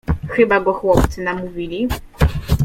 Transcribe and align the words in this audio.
Chyba 0.29 0.59
go 0.59 0.73
chłopcy 0.73 1.21
namówili. 1.21 1.87